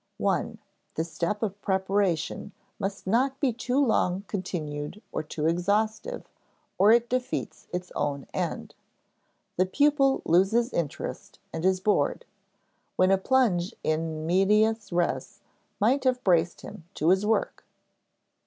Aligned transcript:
(i) 0.25 0.57
The 0.95 1.03
step 1.03 1.43
of 1.43 1.61
preparation 1.61 2.53
must 2.79 3.05
not 3.05 3.39
be 3.39 3.53
too 3.53 3.77
long 3.77 4.23
continued 4.27 4.99
or 5.11 5.21
too 5.21 5.45
exhaustive, 5.45 6.27
or 6.79 6.91
it 6.91 7.07
defeats 7.07 7.67
its 7.71 7.91
own 7.95 8.25
end. 8.33 8.73
The 9.57 9.67
pupil 9.67 10.23
loses 10.25 10.73
interest 10.73 11.37
and 11.53 11.63
is 11.63 11.79
bored, 11.79 12.25
when 12.95 13.11
a 13.11 13.17
plunge 13.19 13.75
in 13.83 14.25
medias 14.25 14.91
res 14.91 15.41
might 15.79 16.03
have 16.05 16.23
braced 16.23 16.61
him 16.61 16.85
to 16.95 17.09
his 17.09 17.23
work. 17.23 17.63